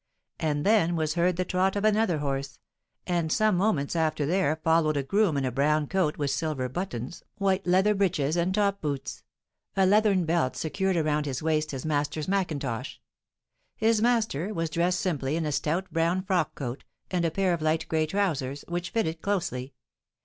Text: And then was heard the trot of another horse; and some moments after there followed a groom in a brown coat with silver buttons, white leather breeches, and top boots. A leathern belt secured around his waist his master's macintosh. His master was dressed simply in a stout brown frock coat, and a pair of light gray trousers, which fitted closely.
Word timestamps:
And 0.39 0.65
then 0.65 0.95
was 0.95 1.13
heard 1.13 1.35
the 1.37 1.45
trot 1.45 1.75
of 1.75 1.85
another 1.85 2.17
horse; 2.17 2.57
and 3.05 3.31
some 3.31 3.55
moments 3.55 3.95
after 3.95 4.25
there 4.25 4.55
followed 4.63 4.97
a 4.97 5.03
groom 5.03 5.37
in 5.37 5.45
a 5.45 5.51
brown 5.51 5.85
coat 5.85 6.17
with 6.17 6.31
silver 6.31 6.67
buttons, 6.67 7.21
white 7.35 7.67
leather 7.67 7.93
breeches, 7.93 8.35
and 8.35 8.51
top 8.51 8.81
boots. 8.81 9.21
A 9.77 9.85
leathern 9.85 10.25
belt 10.25 10.55
secured 10.55 10.97
around 10.97 11.27
his 11.27 11.43
waist 11.43 11.69
his 11.69 11.85
master's 11.85 12.27
macintosh. 12.27 12.97
His 13.75 14.01
master 14.01 14.51
was 14.55 14.71
dressed 14.71 14.99
simply 14.99 15.35
in 15.35 15.45
a 15.45 15.51
stout 15.51 15.93
brown 15.93 16.23
frock 16.23 16.55
coat, 16.55 16.83
and 17.11 17.23
a 17.23 17.29
pair 17.29 17.53
of 17.53 17.61
light 17.61 17.85
gray 17.87 18.07
trousers, 18.07 18.65
which 18.67 18.89
fitted 18.89 19.21
closely. 19.21 19.75